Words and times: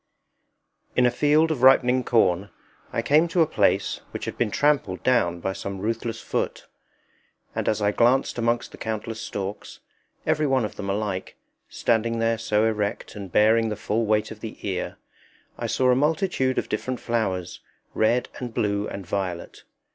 In 0.95 1.05
a 1.05 1.11
field 1.11 1.51
of 1.51 1.61
ripening 1.61 2.03
corn 2.03 2.49
I 2.91 3.03
came 3.03 3.27
to 3.27 3.43
a 3.43 3.45
place 3.45 4.01
which 4.09 4.25
had 4.25 4.35
been 4.35 4.49
trampled 4.49 5.03
down 5.03 5.39
by 5.41 5.53
some 5.53 5.77
ruthless 5.77 6.19
foot; 6.19 6.65
and 7.53 7.69
as 7.69 7.83
I 7.83 7.91
glanced 7.91 8.39
amongst 8.39 8.71
the 8.71 8.79
countless 8.79 9.21
stalks, 9.21 9.79
every 10.25 10.47
one 10.47 10.65
of 10.65 10.75
them 10.75 10.89
alike, 10.89 11.35
standing 11.69 12.17
there 12.17 12.39
so 12.39 12.65
erect 12.65 13.15
and 13.15 13.31
bearing 13.31 13.69
the 13.69 13.75
full 13.75 14.07
weight 14.07 14.31
of 14.31 14.39
the 14.39 14.57
ear, 14.67 14.97
I 15.59 15.67
saw 15.67 15.91
a 15.91 15.95
multitude 15.95 16.57
of 16.57 16.67
different 16.67 16.99
flowers, 16.99 17.59
red 17.93 18.27
and 18.39 18.51
blue 18.51 18.87
and 18.87 19.05
violet. 19.05 19.65